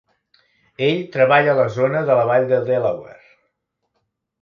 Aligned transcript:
Ell 0.87 1.01
treballa 1.17 1.53
a 1.53 1.61
la 1.61 1.67
zona 1.77 2.03
de 2.09 2.17
la 2.23 2.27
vall 2.33 2.51
de 2.55 2.65
Delaware. 2.73 3.25